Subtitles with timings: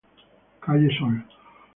[0.63, 1.21] Calle Sol.